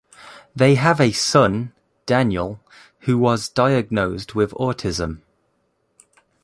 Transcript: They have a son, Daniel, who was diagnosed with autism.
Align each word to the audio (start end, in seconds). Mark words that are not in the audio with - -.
They 0.55 0.73
have 0.73 0.99
a 0.99 1.11
son, 1.11 1.73
Daniel, 2.07 2.59
who 3.01 3.19
was 3.19 3.47
diagnosed 3.49 4.33
with 4.33 4.49
autism. 4.53 5.21